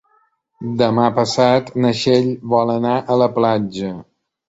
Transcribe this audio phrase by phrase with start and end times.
[0.79, 3.97] Demà passat na Txell vol anar a la platja.